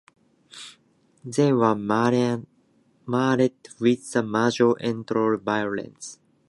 They 1.23 1.53
were 1.53 1.75
marred 1.75 2.47
with 3.05 4.23
major 4.25 4.73
electoral 4.79 5.37
violations. 5.39 6.17